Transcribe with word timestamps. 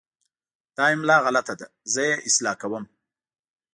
دا 0.75 0.83
املا 0.93 1.15
غلط 1.25 1.47
ده، 1.59 1.65
زه 1.93 2.01
یې 2.09 2.15
اصلاح 2.27 2.55
کوم. 2.61 2.83